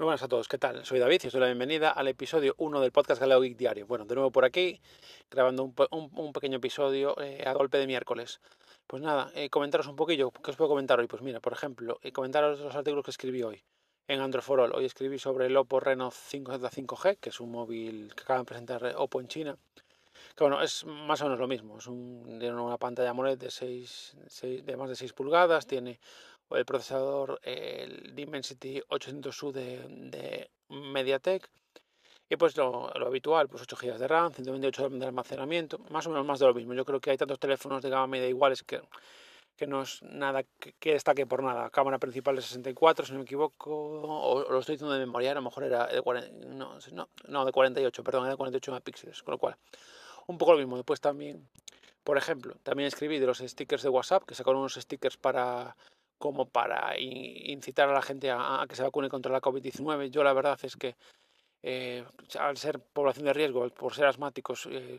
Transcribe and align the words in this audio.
Buenas 0.00 0.22
a 0.22 0.28
todos, 0.28 0.48
¿qué 0.48 0.56
tal? 0.56 0.82
Soy 0.86 0.98
David 0.98 1.20
y 1.24 1.26
os 1.26 1.32
doy 1.34 1.40
la 1.40 1.48
bienvenida 1.48 1.90
al 1.90 2.08
episodio 2.08 2.54
1 2.56 2.80
del 2.80 2.90
podcast 2.90 3.20
Galeo 3.20 3.42
Geek 3.42 3.58
Diario. 3.58 3.86
Bueno, 3.86 4.06
de 4.06 4.14
nuevo 4.14 4.30
por 4.30 4.46
aquí, 4.46 4.80
grabando 5.30 5.74
un, 5.90 6.32
pequeño 6.32 6.56
episodio 6.56 7.20
eh, 7.20 7.44
a 7.46 7.52
golpe 7.52 7.76
de 7.76 7.86
miércoles. 7.86 8.40
Pues 8.86 9.02
nada, 9.02 9.30
eh, 9.34 9.50
comentaros 9.50 9.88
un 9.88 9.96
poquillo, 9.96 10.30
¿qué 10.30 10.52
os 10.52 10.56
puedo 10.56 10.70
comentar 10.70 10.98
hoy? 10.98 11.06
Pues 11.06 11.20
mira, 11.20 11.40
por 11.40 11.52
ejemplo, 11.52 11.98
eh, 12.02 12.12
comentaros 12.12 12.60
los 12.60 12.74
artículos 12.74 13.04
que 13.04 13.10
escribí 13.10 13.42
hoy 13.42 13.62
en 14.08 14.20
Android 14.20 14.42
for 14.42 14.60
All. 14.60 14.72
Hoy 14.74 14.86
escribí 14.86 15.18
sobre 15.18 15.44
el 15.44 15.56
Oppo 15.58 15.80
Reno 15.80 16.10
5Z5G, 16.10 17.18
que 17.18 17.28
es 17.28 17.38
un 17.38 17.50
móvil 17.50 18.14
que 18.14 18.22
acaban 18.22 18.44
de 18.44 18.46
presentar 18.46 18.94
Oppo 18.96 19.20
en 19.20 19.28
China. 19.28 19.58
Que 20.34 20.44
bueno, 20.44 20.62
es 20.62 20.86
más 20.86 21.20
o 21.20 21.24
menos 21.24 21.38
lo 21.38 21.46
mismo, 21.46 21.76
es 21.76 21.86
una 21.86 22.78
pantalla 22.78 23.10
AMOLED 23.10 23.36
de, 23.36 23.50
6, 23.50 24.16
de 24.64 24.76
más 24.78 24.88
de 24.88 24.96
6 24.96 25.12
pulgadas, 25.12 25.66
tiene 25.66 26.00
el 26.50 26.64
procesador 26.64 27.40
el 27.42 28.14
Dimensity 28.14 28.80
800U 28.88 29.52
de, 29.52 29.86
de 30.10 30.50
MediaTek 30.68 31.48
y 32.32 32.36
pues 32.36 32.56
lo, 32.56 32.96
habitual, 32.96 33.48
pues 33.48 33.62
8 33.62 33.76
GB 33.76 33.98
de 33.98 34.06
RAM, 34.06 34.32
128 34.32 34.88
de 34.90 35.04
almacenamiento, 35.04 35.78
más 35.90 36.06
o 36.06 36.10
menos 36.10 36.24
más 36.24 36.38
de 36.38 36.46
lo 36.46 36.54
mismo. 36.54 36.74
Yo 36.74 36.84
creo 36.84 37.00
que 37.00 37.10
hay 37.10 37.16
tantos 37.16 37.40
teléfonos 37.40 37.82
de 37.82 37.90
gama 37.90 38.06
media 38.06 38.28
iguales 38.28 38.62
que, 38.62 38.80
que 39.56 39.66
no 39.66 39.82
es 39.82 40.00
nada 40.04 40.44
que, 40.78 40.92
destaque 40.92 41.26
por 41.26 41.42
nada. 41.42 41.70
Cámara 41.70 41.98
principal 41.98 42.36
de 42.36 42.42
64, 42.42 43.04
si 43.04 43.12
no 43.12 43.18
me 43.18 43.24
equivoco, 43.24 43.72
o, 43.72 44.48
lo 44.48 44.60
estoy 44.60 44.76
diciendo 44.76 44.94
de 44.94 45.00
memoria, 45.00 45.32
a 45.32 45.34
lo 45.34 45.42
mejor 45.42 45.64
era 45.64 45.88
de, 45.88 46.00
40, 46.00 46.46
no, 46.46 46.78
no, 47.26 47.44
de 47.44 47.50
48, 47.50 48.04
perdón, 48.04 48.22
era 48.22 48.30
de 48.30 48.36
48 48.36 48.70
megapíxeles, 48.70 49.22
con 49.24 49.32
lo 49.32 49.38
cual, 49.38 49.56
un 50.28 50.38
poco 50.38 50.52
lo 50.52 50.58
mismo. 50.58 50.76
Después 50.76 51.00
también, 51.00 51.48
por 52.04 52.16
ejemplo, 52.16 52.54
también 52.62 52.86
escribí 52.86 53.18
de 53.18 53.26
los 53.26 53.38
stickers 53.38 53.82
de 53.82 53.88
WhatsApp, 53.88 54.22
que 54.24 54.36
sacaron 54.36 54.60
unos 54.60 54.74
stickers 54.74 55.16
para 55.16 55.76
como 56.20 56.50
para 56.50 57.00
incitar 57.00 57.88
a 57.88 57.94
la 57.94 58.02
gente 58.02 58.30
a, 58.30 58.66
que 58.68 58.76
se 58.76 58.82
vacune 58.82 59.08
contra 59.08 59.32
la 59.32 59.40
COVID-19. 59.40 60.10
Yo 60.10 60.22
la 60.22 60.34
verdad 60.34 60.58
es 60.62 60.76
que 60.76 60.94
eh, 61.62 62.04
al 62.38 62.58
ser 62.58 62.78
población 62.78 63.24
de 63.24 63.32
riesgo, 63.32 63.66
por 63.70 63.94
ser 63.94 64.04
asmáticos, 64.04 64.66
eh, 64.70 64.98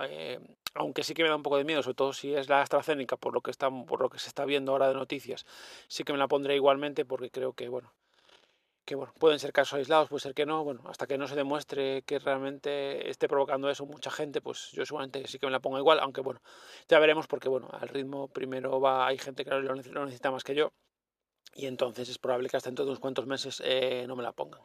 eh, 0.00 0.40
aunque 0.74 1.02
sí 1.02 1.12
que 1.12 1.22
me 1.22 1.28
da 1.28 1.36
un 1.36 1.42
poco 1.42 1.58
de 1.58 1.64
miedo, 1.64 1.82
sobre 1.82 1.96
todo 1.96 2.14
si 2.14 2.34
es 2.34 2.48
la 2.48 2.62
AstraZeneca, 2.62 3.18
por 3.18 3.34
lo 3.34 3.42
que 3.42 3.50
está, 3.50 3.68
por 3.70 4.00
lo 4.00 4.08
que 4.08 4.18
se 4.18 4.28
está 4.28 4.46
viendo 4.46 4.72
ahora 4.72 4.88
de 4.88 4.94
noticias, 4.94 5.44
sí 5.86 6.02
que 6.02 6.14
me 6.14 6.18
la 6.18 6.28
pondré 6.28 6.56
igualmente 6.56 7.04
porque 7.04 7.30
creo 7.30 7.52
que 7.52 7.68
bueno, 7.68 7.92
pueden 8.96 9.38
ser 9.38 9.52
casos 9.52 9.78
aislados, 9.78 10.08
puede 10.08 10.20
ser 10.20 10.34
que 10.34 10.46
no, 10.46 10.64
bueno, 10.64 10.82
hasta 10.86 11.06
que 11.06 11.18
no 11.18 11.26
se 11.26 11.34
demuestre 11.34 12.02
que 12.02 12.18
realmente 12.18 13.08
esté 13.10 13.28
provocando 13.28 13.68
eso 13.70 13.86
mucha 13.86 14.10
gente, 14.10 14.40
pues 14.40 14.70
yo 14.72 14.86
seguramente 14.86 15.26
sí 15.26 15.38
que 15.38 15.46
me 15.46 15.52
la 15.52 15.60
pongo 15.60 15.78
igual, 15.78 16.00
aunque 16.00 16.20
bueno, 16.20 16.40
ya 16.88 16.98
veremos 16.98 17.26
porque 17.26 17.48
bueno, 17.48 17.68
al 17.72 17.88
ritmo 17.88 18.28
primero 18.28 18.80
va, 18.80 19.06
hay 19.06 19.18
gente 19.18 19.44
que 19.44 19.50
lo 19.50 20.04
necesita 20.04 20.30
más 20.30 20.44
que 20.44 20.54
yo, 20.54 20.72
y 21.54 21.66
entonces 21.66 22.08
es 22.08 22.18
probable 22.18 22.48
que 22.48 22.56
hasta 22.56 22.70
dentro 22.70 22.84
de 22.84 22.92
unos 22.92 23.00
cuantos 23.00 23.26
meses 23.26 23.60
eh, 23.64 24.04
no 24.06 24.16
me 24.16 24.22
la 24.22 24.32
pongan. 24.32 24.60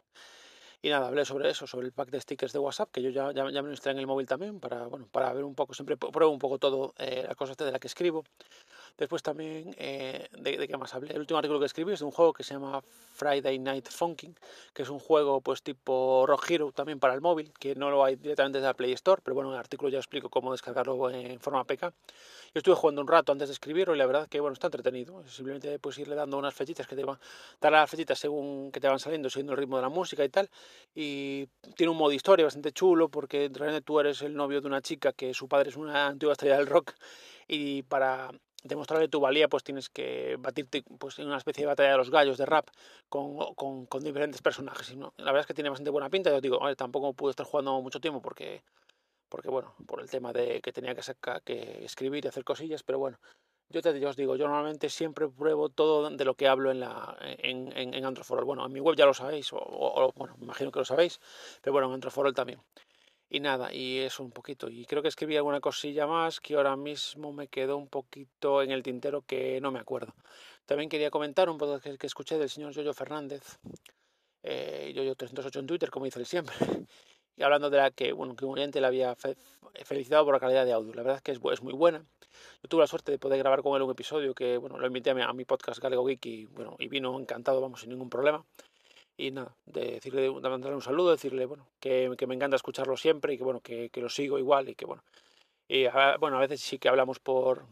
Y 0.80 0.90
nada, 0.90 1.08
hablé 1.08 1.24
sobre 1.24 1.48
eso, 1.48 1.66
sobre 1.66 1.86
el 1.86 1.92
pack 1.92 2.10
de 2.10 2.20
stickers 2.20 2.52
de 2.52 2.58
WhatsApp, 2.58 2.90
que 2.92 3.00
yo 3.00 3.08
ya, 3.08 3.32
ya, 3.32 3.44
me 3.44 3.52
lo 3.52 3.70
instalé 3.70 3.92
en 3.94 4.00
el 4.00 4.06
móvil 4.06 4.26
también, 4.26 4.60
para, 4.60 4.86
bueno, 4.86 5.08
para 5.10 5.32
ver 5.32 5.42
un 5.42 5.54
poco, 5.54 5.72
siempre 5.72 5.96
pruebo 5.96 6.30
un 6.30 6.38
poco 6.38 6.58
todo, 6.58 6.92
eh, 6.98 7.24
la 7.26 7.34
cosa 7.34 7.54
de 7.54 7.72
la 7.72 7.78
que 7.78 7.86
escribo. 7.86 8.22
Después 8.96 9.22
también, 9.22 9.74
eh, 9.78 10.28
de, 10.38 10.56
de, 10.56 10.68
qué 10.68 10.76
más 10.76 10.94
hablé? 10.94 11.12
El 11.12 11.20
último 11.20 11.38
artículo 11.38 11.58
que 11.58 11.66
escribí 11.66 11.92
es 11.92 11.98
de 11.98 12.04
un 12.04 12.12
juego 12.12 12.32
que 12.32 12.44
se 12.44 12.54
llama 12.54 12.80
Friday 13.14 13.58
Night 13.58 13.88
Funkin', 13.88 14.36
que 14.72 14.82
es 14.82 14.88
un 14.88 15.00
juego 15.00 15.40
pues 15.40 15.62
tipo 15.62 16.24
Rock 16.26 16.50
Hero 16.50 16.72
también 16.72 17.00
para 17.00 17.14
el 17.14 17.20
móvil, 17.20 17.52
que 17.58 17.74
no 17.74 17.90
lo 17.90 18.04
hay 18.04 18.16
directamente 18.16 18.58
desde 18.58 18.68
la 18.68 18.74
Play 18.74 18.92
Store, 18.92 19.20
pero 19.24 19.34
bueno, 19.34 19.50
en 19.50 19.54
el 19.54 19.60
artículo 19.60 19.88
ya 19.88 19.98
explico 19.98 20.28
cómo 20.28 20.52
descargarlo 20.52 21.10
en 21.10 21.40
forma 21.40 21.60
APK. 21.60 21.82
Yo 21.82 22.60
estuve 22.60 22.76
jugando 22.76 23.00
un 23.00 23.08
rato 23.08 23.32
antes 23.32 23.48
de 23.48 23.54
escribirlo 23.54 23.96
y 23.96 23.98
la 23.98 24.06
verdad 24.06 24.28
que 24.28 24.38
bueno, 24.38 24.52
está 24.54 24.68
entretenido. 24.68 25.26
Simplemente 25.26 25.76
puedes 25.80 25.98
irle 25.98 26.14
dando 26.14 26.38
unas 26.38 26.54
flechitas 26.54 26.86
que 26.86 26.94
te 26.94 27.04
van, 27.04 27.18
dar 27.60 27.72
las 27.72 27.90
flechitas 27.90 28.16
según 28.16 28.70
que 28.70 28.78
te 28.78 28.86
van 28.86 29.00
saliendo, 29.00 29.28
siguiendo 29.28 29.54
el 29.54 29.58
ritmo 29.58 29.76
de 29.76 29.82
la 29.82 29.88
música 29.88 30.24
y 30.24 30.28
tal. 30.28 30.48
Y 30.94 31.48
tiene 31.76 31.90
un 31.90 31.96
modo 31.96 32.12
historia 32.12 32.44
bastante 32.44 32.70
chulo 32.70 33.08
porque 33.08 33.50
realmente 33.52 33.84
tú 33.84 33.98
eres 33.98 34.22
el 34.22 34.36
novio 34.36 34.60
de 34.60 34.68
una 34.68 34.80
chica 34.82 35.12
que 35.12 35.34
su 35.34 35.48
padre 35.48 35.70
es 35.70 35.76
una 35.76 36.06
antigua 36.06 36.32
estrella 36.32 36.58
del 36.58 36.68
rock 36.68 36.92
y 37.48 37.82
para 37.82 38.30
demostrarle 38.64 39.08
tu 39.08 39.20
valía, 39.20 39.48
pues 39.48 39.62
tienes 39.62 39.88
que 39.90 40.36
batirte 40.38 40.82
pues, 40.98 41.18
en 41.18 41.26
una 41.26 41.36
especie 41.36 41.62
de 41.62 41.66
batalla 41.68 41.92
de 41.92 41.96
los 41.98 42.10
gallos 42.10 42.38
de 42.38 42.46
rap 42.46 42.68
con, 43.08 43.54
con, 43.54 44.02
diferentes 44.02 44.42
personajes. 44.42 44.96
¿no? 44.96 45.12
La 45.18 45.26
verdad 45.26 45.42
es 45.42 45.46
que 45.46 45.54
tiene 45.54 45.70
bastante 45.70 45.90
buena 45.90 46.10
pinta. 46.10 46.30
Yo 46.30 46.40
digo, 46.40 46.58
tampoco 46.74 47.12
pude 47.12 47.30
estar 47.30 47.46
jugando 47.46 47.80
mucho 47.80 48.00
tiempo 48.00 48.20
porque, 48.20 48.64
porque, 49.28 49.48
bueno, 49.50 49.74
por 49.86 50.00
el 50.00 50.10
tema 50.10 50.32
de 50.32 50.60
que 50.60 50.72
tenía 50.72 50.94
que, 50.94 51.02
sacar, 51.02 51.42
que 51.42 51.84
escribir 51.84 52.24
y 52.24 52.28
hacer 52.28 52.44
cosillas, 52.44 52.82
pero 52.82 52.98
bueno. 52.98 53.18
Yo 53.70 53.80
te 53.80 54.06
os 54.06 54.14
digo, 54.16 54.36
yo 54.36 54.46
normalmente 54.46 54.90
siempre 54.90 55.26
pruebo 55.26 55.70
todo 55.70 56.10
de 56.10 56.24
lo 56.24 56.34
que 56.34 56.46
hablo 56.46 56.70
en, 56.70 56.80
la, 56.80 57.16
en, 57.20 57.76
en, 57.76 57.94
en 57.94 58.14
Bueno, 58.44 58.66
en 58.66 58.72
mi 58.72 58.78
web 58.78 58.94
ya 58.94 59.06
lo 59.06 59.14
sabéis, 59.14 59.52
o, 59.54 59.56
o, 59.58 60.12
bueno, 60.14 60.36
me 60.36 60.44
imagino 60.44 60.70
que 60.70 60.80
lo 60.80 60.84
sabéis, 60.84 61.18
pero 61.62 61.72
bueno, 61.72 61.88
en 61.88 61.94
Androforol 61.94 62.34
también. 62.34 62.60
Y 63.34 63.40
nada, 63.40 63.74
y 63.74 63.98
eso 63.98 64.22
un 64.22 64.30
poquito. 64.30 64.68
Y 64.68 64.86
creo 64.86 65.02
que 65.02 65.08
escribí 65.08 65.36
alguna 65.36 65.58
cosilla 65.58 66.06
más 66.06 66.38
que 66.38 66.54
ahora 66.54 66.76
mismo 66.76 67.32
me 67.32 67.48
quedó 67.48 67.76
un 67.76 67.88
poquito 67.88 68.62
en 68.62 68.70
el 68.70 68.84
tintero 68.84 69.22
que 69.22 69.60
no 69.60 69.72
me 69.72 69.80
acuerdo. 69.80 70.14
También 70.66 70.88
quería 70.88 71.10
comentar 71.10 71.50
un 71.50 71.58
poco 71.58 71.80
que, 71.80 71.98
escuché 72.06 72.38
del 72.38 72.48
señor 72.48 72.72
Yoyo 72.72 72.94
Fernández, 72.94 73.58
eh, 74.44 74.92
Yoyo308 74.94 75.58
en 75.58 75.66
Twitter, 75.66 75.90
como 75.90 76.04
dice 76.04 76.20
él 76.20 76.26
siempre, 76.26 76.54
y 77.36 77.42
hablando 77.42 77.70
de 77.70 77.78
la 77.78 77.90
que, 77.90 78.12
bueno, 78.12 78.36
que 78.36 78.44
un 78.44 78.52
oyente 78.52 78.80
le 78.80 78.86
había 78.86 79.16
felicitado 79.82 80.24
por 80.24 80.34
la 80.34 80.38
calidad 80.38 80.64
de 80.64 80.72
audio. 80.72 80.94
La 80.94 81.02
verdad 81.02 81.16
es 81.16 81.22
que 81.22 81.32
es, 81.32 81.60
muy 81.60 81.72
buena. 81.72 82.04
Yo 82.62 82.68
tuve 82.68 82.82
la 82.82 82.86
suerte 82.86 83.10
de 83.10 83.18
poder 83.18 83.40
grabar 83.40 83.62
con 83.62 83.74
él 83.74 83.82
un 83.82 83.90
episodio 83.90 84.32
que, 84.32 84.58
bueno, 84.58 84.78
lo 84.78 84.86
invité 84.86 85.10
a 85.10 85.14
mi, 85.14 85.22
a 85.22 85.32
mi 85.32 85.44
podcast 85.44 85.80
Galego 85.80 86.04
Geek 86.04 86.24
y, 86.26 86.44
bueno, 86.44 86.76
y 86.78 86.86
vino 86.86 87.18
encantado, 87.18 87.60
vamos, 87.60 87.80
sin 87.80 87.90
ningún 87.90 88.10
problema 88.10 88.44
y 89.16 89.30
nada, 89.30 89.56
de 89.66 89.92
decirle, 89.92 90.22
de 90.22 90.30
mandarle 90.30 90.74
un 90.74 90.82
saludo, 90.82 91.10
decirle, 91.12 91.46
bueno, 91.46 91.68
que, 91.80 92.12
que, 92.18 92.26
me 92.26 92.34
encanta 92.34 92.56
escucharlo 92.56 92.96
siempre 92.96 93.34
y 93.34 93.38
que, 93.38 93.44
bueno, 93.44 93.60
que, 93.60 93.90
que 93.90 94.00
lo 94.00 94.08
sigo 94.08 94.38
igual 94.38 94.68
y 94.68 94.74
que, 94.74 94.86
bueno, 94.86 95.04
y 95.68 95.86
a, 95.86 96.16
bueno, 96.18 96.36
a 96.36 96.40
veces 96.40 96.60
sí 96.60 96.78
que 96.78 96.88
hablamos 96.88 97.20
por, 97.20 97.66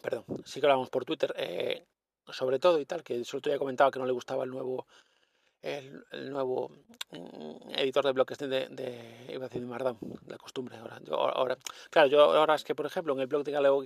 perdón, 0.00 0.24
sí 0.44 0.60
que 0.60 0.66
hablamos 0.66 0.90
por 0.90 1.04
Twitter, 1.04 1.34
eh, 1.36 1.84
sobre 2.28 2.58
todo 2.58 2.80
y 2.80 2.86
tal, 2.86 3.02
que 3.02 3.24
solo 3.24 3.40
te 3.40 3.50
había 3.50 3.58
comentado 3.58 3.90
que 3.90 3.98
no 3.98 4.06
le 4.06 4.12
gustaba 4.12 4.44
el 4.44 4.50
nuevo 4.50 4.86
el, 5.62 6.04
nuevo 6.30 6.70
mm, 7.12 7.70
editor 7.76 8.04
de 8.04 8.12
bloques 8.12 8.38
de, 8.38 8.48
de, 8.48 8.68
de, 8.68 9.48
de 9.48 9.60
Markdown, 9.60 9.98
la 10.26 10.36
costumbre 10.36 10.76
ahora. 10.76 10.98
Yo, 11.04 11.14
ahora. 11.14 11.56
Claro, 11.90 12.08
yo 12.08 12.20
ahora 12.20 12.56
es 12.56 12.64
que, 12.64 12.74
por 12.74 12.86
ejemplo, 12.86 13.14
en 13.14 13.20
el 13.20 13.28
blog 13.28 13.44
de 13.44 13.52
Galeo, 13.52 13.82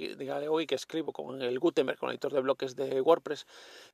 que 0.66 0.75
escribo 0.75 1.12
con 1.12 1.42
el 1.42 1.59
Gutenberg, 1.59 1.98
con 1.98 2.09
el 2.09 2.15
editor 2.15 2.32
de 2.32 2.41
bloques 2.41 2.76
de 2.76 3.00
WordPress, 3.00 3.47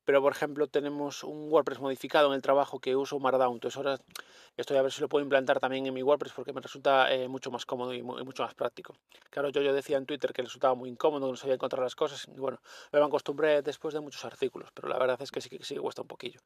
pero 0.04 0.22
por 0.22 0.32
ejemplo 0.32 0.68
tenemos 0.68 1.24
un 1.24 1.50
WordPress 1.50 1.80
modificado 1.80 2.28
en 2.28 2.34
el 2.34 2.42
trabajo 2.42 2.78
que 2.78 2.94
uso 2.94 3.18
Markdown, 3.18 3.54
entonces 3.54 3.76
ahora 3.76 3.98
estoy 4.56 4.76
a 4.76 4.82
ver 4.82 4.92
si 4.92 5.00
lo 5.00 5.08
puedo 5.08 5.22
implantar 5.22 5.58
también 5.60 5.86
en 5.86 5.94
mi 5.94 6.02
WordPress 6.02 6.32
porque 6.32 6.52
me 6.52 6.60
resulta 6.60 7.12
eh, 7.12 7.26
mucho 7.26 7.50
más 7.50 7.66
cómodo 7.66 7.92
y, 7.94 7.98
y, 7.98 8.02
mucho 8.02 8.42
más 8.44 8.54
práctico. 8.54 8.94
Claro, 9.30 9.48
yo, 9.48 9.62
yo 9.62 9.72
decía 9.72 9.96
en 9.96 10.06
Twitter 10.06 10.32
que 10.32 10.42
resultaba 10.42 10.74
muy 10.74 10.88
incómodo, 10.88 11.28
no 11.28 11.36
sabía 11.36 11.54
encontrar 11.54 11.82
las 11.82 11.96
cosas, 11.96 12.28
y 12.28 12.38
bueno, 12.38 12.60
me 12.92 13.00
acostumbré 13.00 13.62
después 13.62 13.94
de 13.94 14.00
muchos 14.00 14.24
artículos, 14.24 14.70
pero 14.72 14.88
la 14.88 14.98
verdad 14.98 15.20
es 15.20 15.30
que 15.30 15.40
sí 15.40 15.48
que 15.48 15.64
sí 15.64 15.76
cuesta 15.76 16.02
un 16.02 16.08
poquillo. 16.08 16.40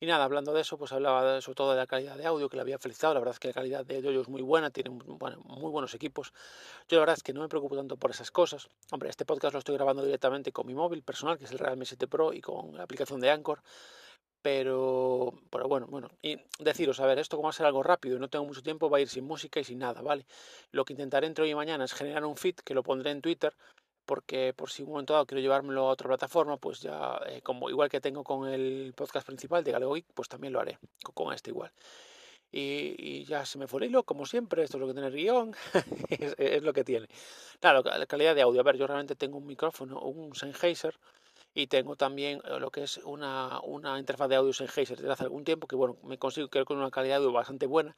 Y 0.00 0.06
nada, 0.06 0.24
hablando 0.24 0.52
de 0.52 0.62
eso, 0.62 0.71
pues 0.78 0.92
hablaba 0.92 1.40
sobre 1.40 1.56
todo 1.56 1.70
de 1.72 1.76
la 1.76 1.86
calidad 1.86 2.16
de 2.16 2.26
audio, 2.26 2.48
que 2.48 2.56
le 2.56 2.62
había 2.62 2.78
felicitado. 2.78 3.14
La 3.14 3.20
verdad 3.20 3.34
es 3.34 3.38
que 3.38 3.48
la 3.48 3.54
calidad 3.54 3.84
de 3.84 3.96
audio 3.96 4.20
es 4.20 4.28
muy 4.28 4.42
buena, 4.42 4.70
tiene 4.70 4.90
bueno, 4.90 5.38
muy 5.44 5.70
buenos 5.70 5.94
equipos. 5.94 6.32
Yo 6.88 6.96
la 6.96 7.00
verdad 7.00 7.16
es 7.16 7.22
que 7.22 7.32
no 7.32 7.40
me 7.40 7.48
preocupo 7.48 7.76
tanto 7.76 7.96
por 7.96 8.10
esas 8.10 8.30
cosas. 8.30 8.68
Hombre, 8.90 9.10
este 9.10 9.24
podcast 9.24 9.52
lo 9.52 9.58
estoy 9.58 9.74
grabando 9.74 10.04
directamente 10.04 10.52
con 10.52 10.66
mi 10.66 10.74
móvil 10.74 11.02
personal, 11.02 11.38
que 11.38 11.44
es 11.44 11.52
el 11.52 11.58
Realme 11.58 11.84
7 11.84 12.06
Pro, 12.06 12.32
y 12.32 12.40
con 12.40 12.76
la 12.76 12.84
aplicación 12.84 13.20
de 13.20 13.30
Anchor. 13.30 13.62
Pero, 14.42 15.32
pero 15.50 15.68
bueno, 15.68 15.86
bueno, 15.86 16.08
y 16.20 16.36
deciros, 16.58 16.98
a 16.98 17.06
ver, 17.06 17.20
esto 17.20 17.36
como 17.36 17.46
va 17.46 17.50
a 17.50 17.52
ser 17.52 17.64
algo 17.66 17.84
rápido 17.84 18.16
y 18.16 18.18
no 18.18 18.28
tengo 18.28 18.44
mucho 18.44 18.60
tiempo, 18.62 18.90
va 18.90 18.98
a 18.98 19.00
ir 19.00 19.08
sin 19.08 19.24
música 19.24 19.60
y 19.60 19.64
sin 19.64 19.78
nada, 19.78 20.02
¿vale? 20.02 20.26
Lo 20.72 20.84
que 20.84 20.94
intentaré 20.94 21.28
entre 21.28 21.44
hoy 21.44 21.50
y 21.50 21.54
mañana 21.54 21.84
es 21.84 21.94
generar 21.94 22.24
un 22.24 22.36
feed 22.36 22.56
que 22.56 22.74
lo 22.74 22.82
pondré 22.82 23.12
en 23.12 23.22
Twitter 23.22 23.54
porque 24.04 24.52
por 24.54 24.70
si 24.70 24.82
un 24.82 24.90
momento 24.90 25.12
dado 25.12 25.26
quiero 25.26 25.40
llevármelo 25.40 25.88
a 25.88 25.92
otra 25.92 26.08
plataforma, 26.08 26.56
pues 26.56 26.80
ya, 26.80 27.20
eh, 27.26 27.40
como 27.42 27.70
igual 27.70 27.88
que 27.88 28.00
tengo 28.00 28.24
con 28.24 28.48
el 28.48 28.92
podcast 28.96 29.26
principal 29.26 29.64
de 29.64 29.72
Galego 29.72 29.94
Geek, 29.94 30.06
pues 30.14 30.28
también 30.28 30.52
lo 30.52 30.60
haré, 30.60 30.78
con 31.14 31.32
este 31.32 31.50
igual. 31.50 31.72
Y, 32.54 33.24
ya 33.24 33.46
se 33.46 33.56
me 33.56 33.66
fue 33.66 33.80
el 33.80 33.88
hilo, 33.88 34.02
como 34.02 34.26
siempre, 34.26 34.62
esto 34.62 34.76
es 34.76 34.80
lo 34.82 34.86
que 34.86 34.92
tiene 34.92 35.08
el 35.08 35.14
guion, 35.14 35.54
es, 36.10 36.34
es, 36.36 36.62
lo 36.62 36.74
que 36.74 36.84
tiene. 36.84 37.08
Claro, 37.60 37.82
la 37.82 38.06
calidad 38.06 38.34
de 38.34 38.42
audio, 38.42 38.60
a 38.60 38.64
ver, 38.64 38.76
yo 38.76 38.86
realmente 38.86 39.16
tengo 39.16 39.38
un 39.38 39.46
micrófono, 39.46 40.00
un 40.00 40.34
Sennheiser, 40.34 40.94
y 41.54 41.66
tengo 41.66 41.96
también 41.96 42.40
eh, 42.44 42.58
lo 42.58 42.70
que 42.70 42.84
es 42.84 42.98
una, 42.98 43.60
una 43.60 43.98
interfaz 43.98 44.28
de 44.28 44.36
audio 44.36 44.52
Sennheiser 44.52 44.98
desde 44.98 45.12
hace 45.12 45.24
algún 45.24 45.44
tiempo 45.44 45.66
que 45.66 45.76
bueno 45.76 45.96
me 46.02 46.18
consigo 46.18 46.48
creo 46.48 46.64
con 46.64 46.78
una 46.78 46.90
calidad 46.90 47.14
de 47.14 47.24
audio 47.24 47.32
bastante 47.32 47.66
buena. 47.66 47.96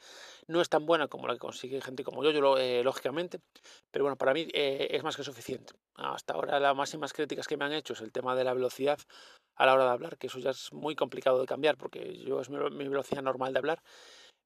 No 0.49 0.61
es 0.61 0.69
tan 0.69 0.87
buena 0.87 1.09
como 1.09 1.29
la 1.29 1.35
que 1.35 1.41
consigue 1.41 1.81
gente 1.81 2.05
como 2.05 2.25
yo, 2.25 2.31
yo 2.31 2.59
eh, 2.59 2.83
lógicamente 2.83 3.41
pero 3.91 4.05
bueno 4.05 4.17
para 4.17 4.35
mí 4.35 4.49
eh, 4.53 4.89
es 4.91 5.03
más 5.05 5.17
que 5.17 5.25
suficiente. 5.25 5.75
Hasta 5.95 6.35
ahora 6.35 6.59
las 6.61 6.75
máximas 6.75 7.13
críticas 7.13 7.47
que 7.47 7.57
me 7.57 7.65
han 7.65 7.73
hecho 7.73 7.93
es 7.93 8.01
el 8.01 8.13
tema 8.13 8.35
de 8.35 8.45
la 8.45 8.55
velocidad 8.55 8.99
a 9.57 9.67
la 9.67 9.75
hora 9.75 9.85
de 9.85 9.91
hablar 9.91 10.19
que 10.19 10.27
eso 10.27 10.39
ya 10.41 10.51
es 10.51 10.73
muy 10.73 10.97
complicado 10.97 11.41
de 11.41 11.47
cambiar 11.47 11.77
porque 11.77 12.17
yo 12.19 12.41
es 12.41 12.51
mi, 12.51 12.59
velocidad 12.89 13.23
normal 13.23 13.53
de 13.53 13.59
hablar 13.61 13.83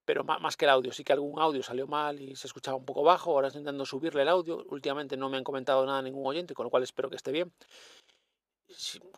pero 0.04 0.24
más 0.24 0.56
que 0.56 0.64
el 0.64 0.70
audio, 0.70 0.90
sí 0.90 1.04
que 1.04 1.12
algún 1.12 1.38
audio 1.38 1.62
salió 1.62 1.86
mal 1.86 2.18
y 2.18 2.34
se 2.34 2.46
escuchaba 2.46 2.78
un 2.78 2.86
poco 2.86 3.02
bajo, 3.02 3.32
ahora 3.32 3.48
estoy 3.48 3.60
intentando 3.60 3.84
subirle 3.84 4.22
el 4.22 4.28
audio, 4.28 4.64
últimamente 4.70 5.18
no 5.18 5.28
me 5.28 5.36
han 5.36 5.44
comentado 5.44 5.84
nada 5.84 6.00
ningún 6.00 6.26
oyente, 6.26 6.54
con 6.54 6.64
lo 6.64 6.70
cual 6.70 6.82
espero 6.82 7.10
que 7.10 7.16
esté 7.16 7.30
bien. 7.30 7.52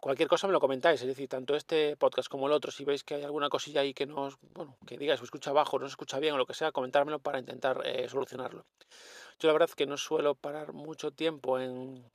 Cualquier 0.00 0.28
cosa 0.28 0.46
me 0.46 0.52
lo 0.52 0.60
comentáis, 0.60 1.00
es 1.00 1.06
decir, 1.06 1.28
tanto 1.28 1.56
este 1.56 1.96
podcast 1.96 2.28
como 2.28 2.46
el 2.46 2.52
otro, 2.52 2.70
si 2.70 2.84
veis 2.84 3.04
que 3.04 3.14
hay 3.14 3.22
alguna 3.22 3.48
cosilla 3.48 3.80
ahí 3.80 3.94
que 3.94 4.06
no 4.06 4.22
os, 4.22 4.38
bueno, 4.54 4.76
que 4.86 4.96
digáis, 4.96 5.20
se 5.20 5.24
escucha 5.24 5.52
bajo, 5.52 5.78
no 5.78 5.86
se 5.86 5.92
escucha 5.92 6.18
bien 6.18 6.34
o 6.34 6.38
lo 6.38 6.46
que 6.46 6.54
sea, 6.54 6.72
comentármelo 6.72 7.18
para 7.18 7.38
intentar 7.38 7.82
eh, 7.84 8.08
solucionarlo. 8.08 8.64
Yo 9.38 9.48
la 9.48 9.52
verdad 9.52 9.68
es 9.70 9.74
que 9.74 9.86
no 9.86 9.96
suelo 9.96 10.34
parar 10.34 10.72
mucho 10.72 11.10
tiempo 11.10 11.58
en 11.58 12.10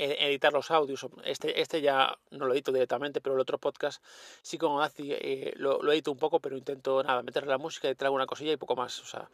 editar 0.00 0.52
los 0.52 0.70
audios. 0.70 1.06
Este, 1.24 1.60
este 1.60 1.80
ya 1.80 2.16
no 2.30 2.46
lo 2.46 2.54
edito 2.54 2.72
directamente, 2.72 3.20
pero 3.20 3.34
el 3.34 3.40
otro 3.40 3.58
podcast 3.58 4.02
sí 4.42 4.58
con 4.58 4.82
Azi 4.82 5.12
eh, 5.12 5.52
lo, 5.56 5.82
lo, 5.82 5.92
edito 5.92 6.12
un 6.12 6.18
poco, 6.18 6.40
pero 6.40 6.56
intento 6.56 7.02
nada, 7.02 7.22
meterle 7.22 7.50
la 7.50 7.58
música, 7.58 7.88
editar 7.88 8.06
alguna 8.06 8.26
cosilla 8.26 8.52
y 8.52 8.56
poco 8.56 8.76
más. 8.76 9.00
O 9.00 9.06
sea, 9.06 9.28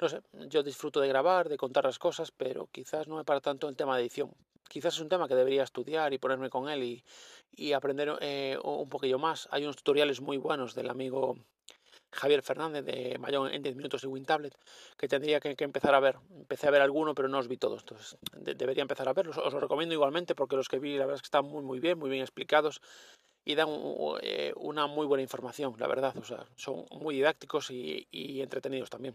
no 0.00 0.08
sé, 0.08 0.20
yo 0.48 0.62
disfruto 0.62 1.00
de 1.00 1.08
grabar, 1.08 1.48
de 1.48 1.56
contar 1.56 1.84
las 1.84 1.98
cosas, 1.98 2.30
pero 2.30 2.68
quizás 2.70 3.08
no 3.08 3.16
me 3.16 3.24
para 3.24 3.40
tanto 3.40 3.68
el 3.68 3.76
tema 3.76 3.96
de 3.96 4.02
edición. 4.02 4.34
Quizás 4.74 4.94
es 4.94 5.00
un 5.00 5.08
tema 5.08 5.28
que 5.28 5.36
debería 5.36 5.62
estudiar 5.62 6.12
y 6.12 6.18
ponerme 6.18 6.50
con 6.50 6.68
él 6.68 6.82
y, 6.82 7.04
y 7.52 7.74
aprender 7.74 8.18
eh, 8.20 8.58
un 8.60 8.88
poquillo 8.88 9.20
más. 9.20 9.46
Hay 9.52 9.62
unos 9.62 9.76
tutoriales 9.76 10.20
muy 10.20 10.36
buenos 10.36 10.74
del 10.74 10.90
amigo 10.90 11.36
Javier 12.10 12.42
Fernández 12.42 12.84
de 12.84 13.16
Mayón 13.20 13.52
en 13.52 13.62
10 13.62 13.76
minutos 13.76 14.02
y 14.02 14.08
WinTablet, 14.08 14.58
que 14.98 15.06
tendría 15.06 15.38
que, 15.38 15.54
empezar 15.60 15.94
a 15.94 16.00
ver. 16.00 16.16
Empecé 16.28 16.66
a 16.66 16.72
ver 16.72 16.82
alguno, 16.82 17.14
pero 17.14 17.28
no 17.28 17.38
os 17.38 17.46
vi 17.46 17.56
todos, 17.56 17.82
entonces 17.82 18.18
debería 18.32 18.82
empezar 18.82 19.08
a 19.08 19.12
verlos. 19.12 19.38
Os 19.38 19.52
lo 19.52 19.60
recomiendo 19.60 19.94
igualmente 19.94 20.34
porque 20.34 20.56
los 20.56 20.66
que 20.66 20.80
vi, 20.80 20.94
la 20.98 21.06
verdad 21.06 21.18
es 21.18 21.22
que 21.22 21.26
están 21.26 21.44
muy, 21.44 21.62
muy 21.62 21.78
bien, 21.78 21.96
muy 21.96 22.10
bien 22.10 22.22
explicados 22.22 22.80
y 23.44 23.54
dan 23.54 23.68
eh, 24.22 24.52
una 24.56 24.88
muy 24.88 25.06
buena 25.06 25.22
información, 25.22 25.76
la 25.78 25.86
verdad. 25.86 26.16
O 26.18 26.24
sea, 26.24 26.48
son 26.56 26.84
muy 26.90 27.14
didácticos 27.14 27.70
y 27.70 28.08
entretenidos 28.40 28.90
también. 28.90 29.14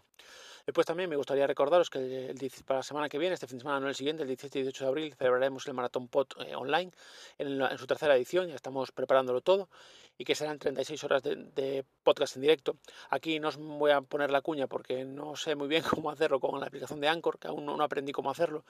Después 0.65 0.85
también 0.85 1.09
me 1.09 1.15
gustaría 1.15 1.47
recordaros 1.47 1.89
que 1.89 2.33
para 2.65 2.79
la 2.79 2.83
semana 2.83 3.09
que 3.09 3.17
viene, 3.17 3.33
este 3.33 3.47
fin 3.47 3.57
de 3.57 3.61
semana, 3.61 3.79
no 3.79 3.87
el 3.87 3.95
siguiente, 3.95 4.23
el 4.23 4.27
17 4.27 4.59
y 4.59 4.61
18 4.63 4.83
de 4.83 4.87
abril, 4.89 5.15
celebraremos 5.15 5.67
el 5.67 5.73
Maratón 5.73 6.07
POT 6.07 6.35
eh, 6.45 6.55
online 6.55 6.91
en, 7.37 7.77
su 7.77 7.87
tercera 7.87 8.15
edición, 8.15 8.47
ya 8.47 8.55
estamos 8.55 8.91
preparándolo 8.91 9.41
todo, 9.41 9.69
y 10.17 10.25
que 10.25 10.35
serán 10.35 10.59
36 10.59 11.03
horas 11.03 11.23
de, 11.23 11.85
podcast 12.03 12.35
en 12.35 12.41
directo. 12.41 12.77
Aquí 13.09 13.39
no 13.39 13.49
os 13.49 13.57
voy 13.57 13.91
a 13.91 14.01
poner 14.01 14.31
la 14.31 14.41
cuña 14.41 14.67
porque 14.67 15.05
no 15.05 15.35
sé 15.35 15.55
muy 15.55 15.67
bien 15.67 15.83
cómo 15.89 16.11
hacerlo 16.11 16.39
con 16.39 16.59
la 16.59 16.67
aplicación 16.67 16.99
de 16.99 17.07
Anchor, 17.07 17.39
que 17.39 17.47
aún 17.47 17.65
no 17.65 17.81
aprendí 17.81 18.11
cómo 18.11 18.31
hacerlo, 18.31 18.65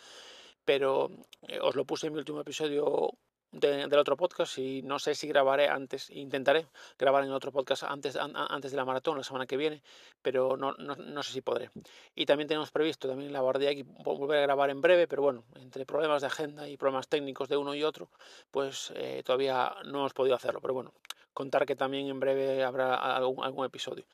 pero 0.65 1.09
eh, 1.47 1.59
os 1.62 1.75
lo 1.75 1.85
puse 1.85 2.07
en 2.07 2.13
mi 2.13 2.19
último 2.19 2.42
episodio 2.42 3.12
del 3.51 3.97
otro 3.97 4.15
podcast 4.15 4.57
y 4.59 4.81
no 4.83 4.99
sé 4.99 5.15
si 5.15 5.27
grabaré 5.27 5.67
antes, 5.67 6.09
intentaré 6.11 6.67
grabar 6.97 7.23
en 7.23 7.31
otro 7.31 7.51
podcast 7.51 7.83
antes, 7.83 8.15
antes 8.15 8.71
de 8.71 8.77
la 8.77 8.85
maratón 8.85 9.17
la 9.17 9.23
semana 9.23 9.47
que 9.47 9.57
viene, 9.57 9.81
pero 10.21 10.55
no, 10.55 10.73
no, 10.73 10.95
no 10.95 11.23
sé 11.23 11.33
si 11.33 11.41
podré. 11.41 11.71
Y 12.15 12.25
también 12.25 12.47
tenemos 12.47 12.71
previsto 12.71 13.07
también 13.07 13.33
la 13.33 13.39
guardia 13.41 13.71
y 13.71 13.83
volver 13.83 14.39
a 14.39 14.41
grabar 14.41 14.69
en 14.69 14.81
breve, 14.81 15.07
pero 15.07 15.23
bueno, 15.23 15.43
entre 15.55 15.85
problemas 15.85 16.21
de 16.21 16.27
agenda 16.27 16.67
y 16.67 16.77
problemas 16.77 17.07
técnicos 17.07 17.49
de 17.49 17.57
uno 17.57 17.73
y 17.73 17.83
otro, 17.83 18.09
pues 18.51 18.93
eh, 18.95 19.23
todavía 19.25 19.75
no 19.85 19.99
hemos 19.99 20.13
podido 20.13 20.35
hacerlo, 20.35 20.61
pero 20.61 20.73
bueno, 20.73 20.93
contar 21.33 21.65
que 21.65 21.75
también 21.75 22.07
en 22.07 22.19
breve 22.19 22.63
habrá 22.63 22.95
algún, 22.95 23.43
algún 23.43 23.65
episodio 23.65 24.05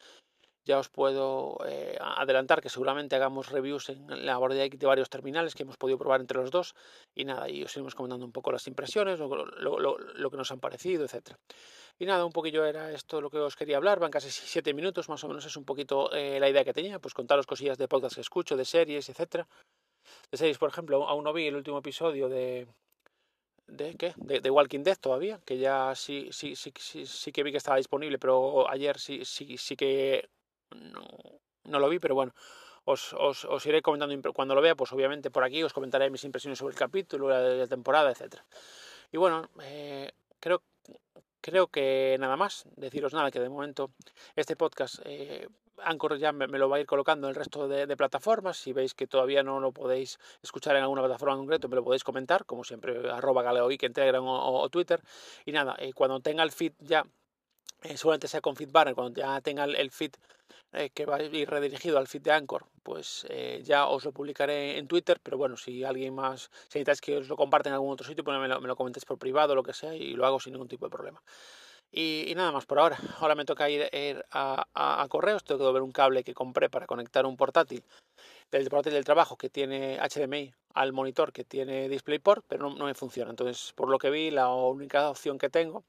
ya 0.65 0.79
os 0.79 0.89
puedo 0.89 1.57
eh, 1.67 1.97
adelantar 2.01 2.61
que 2.61 2.69
seguramente 2.69 3.15
hagamos 3.15 3.51
reviews 3.51 3.89
en 3.89 4.25
la 4.25 4.37
Borde 4.37 4.69
de 4.69 4.87
varios 4.87 5.09
terminales 5.09 5.53
que 5.53 5.63
hemos 5.63 5.77
podido 5.77 5.99
probar 5.99 6.21
entre 6.21 6.39
los 6.39 6.49
dos 6.49 6.75
y 7.13 7.23
nada, 7.23 7.47
y 7.47 7.63
os 7.63 7.73
iremos 7.75 7.93
comentando 7.93 8.25
un 8.25 8.31
poco 8.31 8.51
las 8.51 8.67
impresiones, 8.67 9.19
lo, 9.19 10.29
que 10.31 10.37
nos 10.37 10.51
han 10.51 10.59
parecido, 10.59 11.05
etc. 11.05 11.35
Y 11.99 12.05
nada, 12.05 12.25
un 12.25 12.31
poquillo 12.31 12.65
era 12.65 12.91
esto 12.91 13.21
lo 13.21 13.29
que 13.29 13.37
os 13.37 13.55
quería 13.55 13.77
hablar, 13.77 13.99
van 13.99 14.11
casi 14.11 14.29
siete 14.31 14.73
minutos, 14.73 15.07
más 15.07 15.23
o 15.23 15.27
menos 15.27 15.45
es 15.45 15.55
un 15.55 15.65
poquito 15.65 16.11
eh, 16.11 16.39
la 16.39 16.49
idea 16.49 16.65
que 16.65 16.73
tenía, 16.73 16.99
pues 16.99 17.13
contaros 17.13 17.45
cosillas 17.45 17.77
de 17.77 17.87
podcast 17.87 18.15
que 18.15 18.21
escucho, 18.21 18.57
de 18.57 18.65
series, 18.65 19.07
etc. 19.07 19.45
De 20.31 20.37
series, 20.37 20.57
por 20.57 20.69
ejemplo, 20.69 21.07
aún 21.07 21.23
no 21.23 21.31
vi 21.31 21.45
el 21.45 21.55
último 21.55 21.77
episodio 21.77 22.27
de, 22.27 22.67
¿De 23.67 23.95
qué? 23.95 24.13
De, 24.17 24.51
Walking 24.51 24.83
Dead 24.83 24.97
todavía, 24.97 25.41
que 25.43 25.57
ya 25.57 25.95
sí, 25.95 26.29
sí, 26.31 26.55
sí, 26.55 26.71
sí, 26.77 27.05
sí 27.07 27.31
que 27.31 27.41
vi 27.41 27.51
que 27.51 27.57
estaba 27.57 27.77
disponible, 27.77 28.19
pero 28.19 28.69
ayer 28.69 28.99
sí, 28.99 29.25
sí, 29.25 29.57
sí 29.57 29.75
que 29.75 30.29
no, 30.71 31.05
no 31.63 31.79
lo 31.79 31.89
vi, 31.89 31.99
pero 31.99 32.15
bueno, 32.15 32.33
os, 32.85 33.13
os, 33.13 33.45
os, 33.45 33.65
iré 33.65 33.81
comentando 33.81 34.33
cuando 34.33 34.55
lo 34.55 34.61
vea, 34.61 34.75
pues 34.75 34.91
obviamente 34.93 35.31
por 35.31 35.43
aquí 35.43 35.63
os 35.63 35.73
comentaré 35.73 36.09
mis 36.09 36.23
impresiones 36.23 36.59
sobre 36.59 36.73
el 36.73 36.79
capítulo, 36.79 37.29
la, 37.29 37.39
la 37.41 37.67
temporada, 37.67 38.11
etc. 38.11 38.35
Y 39.11 39.17
bueno, 39.17 39.49
eh, 39.61 40.11
creo, 40.39 40.61
creo 41.41 41.67
que 41.67 42.17
nada 42.19 42.37
más, 42.37 42.65
deciros 42.75 43.13
nada, 43.13 43.31
que 43.31 43.39
de 43.39 43.49
momento 43.49 43.91
este 44.35 44.55
podcast, 44.55 44.99
eh, 45.05 45.47
Anchor 45.83 46.17
ya 46.17 46.31
me, 46.31 46.47
lo 46.47 46.69
va 46.69 46.77
a 46.77 46.79
ir 46.79 46.85
colocando 46.85 47.27
en 47.27 47.29
el 47.29 47.35
resto 47.35 47.67
de, 47.67 47.97
plataformas, 47.97 48.57
si 48.57 48.73
veis 48.73 48.93
que 48.93 49.07
todavía 49.07 49.43
no 49.43 49.59
lo 49.59 49.71
podéis 49.71 50.19
escuchar 50.41 50.75
en 50.75 50.83
alguna 50.83 51.01
plataforma 51.01 51.33
en 51.33 51.39
concreto, 51.41 51.67
me 51.69 51.75
lo 51.75 51.83
podéis 51.83 52.03
comentar, 52.03 52.45
como 52.45 52.63
siempre, 52.63 53.09
arroba 53.11 53.43
galeoic 53.43 53.83
en 53.83 53.93
Telegram 53.93 54.23
o, 54.25 54.69
Twitter, 54.69 55.01
y 55.45 55.51
nada, 55.51 55.75
eh, 55.79 55.93
cuando 55.93 56.19
tenga 56.19 56.43
el 56.43 56.51
feed 56.51 56.73
ya, 56.79 57.05
eh, 57.85 57.97
seguramente 57.97 58.27
sea 58.27 58.41
con 58.41 58.55
FeedBurner, 58.55 58.95
cuando 58.95 59.19
ya 59.21 59.39
tenga 59.41 59.63
el, 59.63 59.75
el 59.75 59.91
feed 59.91 60.11
eh, 60.73 60.89
que 60.89 61.05
va 61.05 61.17
a 61.17 61.23
ir 61.23 61.49
redirigido 61.49 61.97
al 61.97 62.07
feed 62.07 62.21
de 62.21 62.31
Anchor, 62.31 62.65
pues 62.83 63.25
eh, 63.29 63.61
ya 63.63 63.87
os 63.87 64.03
lo 64.03 64.11
publicaré 64.11 64.77
en 64.77 64.87
Twitter, 64.87 65.19
pero 65.23 65.37
bueno, 65.37 65.55
si 65.55 65.83
alguien 65.83 66.13
más, 66.13 66.49
si 66.67 66.79
necesitáis 66.79 67.01
que 67.01 67.17
os 67.17 67.29
lo 67.29 67.37
comparten 67.37 67.71
en 67.71 67.75
algún 67.75 67.93
otro 67.93 68.05
sitio, 68.05 68.23
pues 68.23 68.37
me 68.39 68.47
lo, 68.47 68.59
me 68.59 68.67
lo 68.67 68.75
comentéis 68.75 69.05
por 69.05 69.17
privado 69.17 69.53
o 69.53 69.55
lo 69.55 69.63
que 69.63 69.73
sea 69.73 69.95
y 69.95 70.13
lo 70.13 70.25
hago 70.25 70.39
sin 70.39 70.53
ningún 70.53 70.67
tipo 70.67 70.85
de 70.85 70.89
problema. 70.91 71.21
Y, 71.91 72.33
nada 72.35 72.51
más 72.51 72.65
por 72.65 72.79
ahora. 72.79 72.97
Ahora 73.19 73.35
me 73.35 73.45
toca 73.45 73.69
ir, 73.69 73.89
a, 74.31 74.65
a, 74.73 75.07
correos, 75.07 75.43
tengo 75.45 75.65
que 75.65 75.73
ver 75.73 75.81
un 75.81 75.91
cable 75.91 76.23
que 76.23 76.33
compré 76.33 76.69
para 76.69 76.87
conectar 76.87 77.25
un 77.25 77.37
portátil 77.37 77.83
del 78.51 78.69
portátil 78.69 78.93
del 78.93 79.05
trabajo 79.05 79.37
que 79.37 79.49
tiene 79.49 79.97
HDMI 79.99 80.53
al 80.73 80.91
monitor 80.91 81.31
que 81.31 81.45
tiene 81.45 81.87
DisplayPort, 81.87 82.43
pero 82.47 82.69
no 82.69 82.85
me 82.85 82.93
funciona. 82.95 83.29
Entonces, 83.29 83.71
por 83.75 83.89
lo 83.89 83.97
que 83.97 84.09
vi, 84.09 84.31
la 84.31 84.49
única 84.49 85.09
opción 85.09 85.37
que 85.37 85.49
tengo 85.49 85.85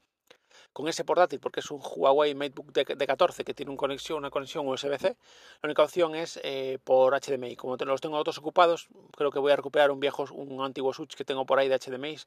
con 0.77 0.87
ese 0.87 1.03
portátil, 1.03 1.39
porque 1.39 1.61
es 1.61 1.71
un 1.71 1.81
Huawei 1.81 2.35
MateBook 2.35 2.71
de, 2.71 3.07
14 3.07 3.43
que 3.43 3.55
tiene 3.55 3.71
una 3.71 3.79
conexión, 3.79 4.19
una 4.19 4.29
conexión 4.29 4.67
USB-C, 4.67 5.07
la 5.07 5.67
única 5.67 5.81
opción 5.81 6.13
es 6.13 6.39
eh, 6.43 6.77
por 6.83 7.19
HDMI. 7.19 7.55
Como 7.55 7.77
los 7.77 7.99
tengo 7.99 8.15
otros 8.15 8.37
ocupados, 8.37 8.87
creo 9.17 9.31
que 9.31 9.39
voy 9.39 9.51
a 9.51 9.55
recuperar 9.55 9.89
un 9.89 9.99
viejo, 9.99 10.25
un 10.31 10.63
antiguo 10.63 10.93
switch 10.93 11.15
que 11.15 11.25
tengo 11.25 11.47
por 11.47 11.57
ahí 11.57 11.67
de 11.67 11.79
HDMI 11.79 12.19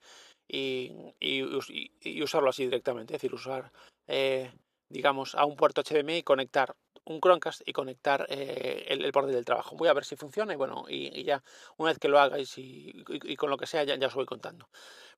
y, 0.49 1.15
y, 1.21 2.23
usarlo 2.25 2.51
así 2.51 2.65
directamente, 2.65 3.15
es 3.15 3.23
decir, 3.23 3.33
usar, 3.33 3.71
eh, 4.09 4.51
digamos, 4.89 5.37
a 5.37 5.45
un 5.45 5.55
puerto 5.55 5.85
HDMI, 5.85 6.25
conectar 6.25 6.75
un 7.11 7.21
Chromecast 7.21 7.63
y 7.67 7.73
conectar 7.73 8.27
eh, 8.29 8.87
el, 8.89 9.05
el, 9.05 9.13
portátil 9.13 9.35
del 9.35 9.45
trabajo. 9.45 9.77
Voy 9.77 9.89
a 9.89 9.93
ver 9.93 10.05
si 10.05 10.17
funciona 10.17 10.53
y 10.53 10.57
bueno, 10.57 10.85
y, 10.89 11.25
ya 11.25 11.43
una 11.77 11.91
vez 11.91 11.99
que 11.99 12.09
lo 12.09 12.19
hagáis 12.19 12.57
y, 12.57 13.05
con 13.37 13.51
lo 13.51 13.59
que 13.59 13.67
sea, 13.67 13.85
ya, 13.85 13.97
ya 13.97 14.07
os 14.07 14.15
voy 14.15 14.27
contando. 14.27 14.69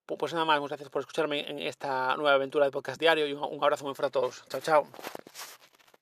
Pues 0.07 0.33
nada 0.33 0.45
más, 0.45 0.59
muchas 0.59 0.79
gracias 0.79 0.91
por 0.91 1.01
escucharme 1.01 1.49
en 1.49 1.59
esta 1.61 2.17
nueva 2.17 2.35
aventura 2.35 2.65
de 2.65 2.71
podcast 2.71 2.99
diario 2.99 3.27
y 3.27 3.35
un 3.35 3.63
abrazo 3.63 3.85
muy 3.85 3.95
fuerte 3.95 4.19
a 4.19 4.21
todos. 4.21 4.45
Chao, 4.49 4.61
chao. 4.61 4.89